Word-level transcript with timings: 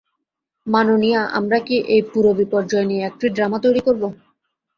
মাননীয়া, 0.67 1.21
আমরা 1.37 1.57
কি 1.67 1.75
এই 1.93 2.01
পুরো 2.11 2.31
বিপর্যয় 2.39 2.85
নিয়ে 2.89 3.03
একটা 3.05 3.25
ড্রামা 3.35 3.57
তৈরি 3.65 3.81
করব? 3.87 4.03